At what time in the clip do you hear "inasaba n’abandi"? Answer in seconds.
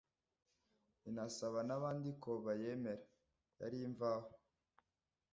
1.09-2.09